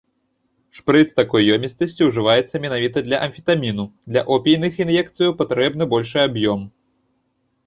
Шпрыц 0.77 1.09
такой 1.19 1.41
ёмістасці 1.55 2.07
ўжываецца 2.07 2.61
менавіта 2.63 2.97
для 3.09 3.17
амфетаміну, 3.27 3.85
для 4.11 4.25
опійных 4.37 4.73
ін'екцыяў 4.87 5.31
патрэбны 5.45 5.83
большы 5.95 6.17
аб'ём. 6.27 6.67